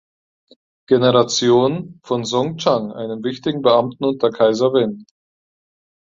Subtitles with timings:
[0.87, 5.05] Generation von Song Chang, einem wichtigen Beamten unter Kaiser Wen.